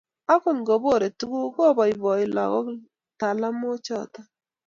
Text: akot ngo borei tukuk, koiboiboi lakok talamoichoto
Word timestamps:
akot 0.33 0.57
ngo 0.61 0.73
borei 0.83 1.15
tukuk, 1.19 1.51
koiboiboi 1.55 2.23
lakok 2.35 2.67
talamoichoto 3.19 4.19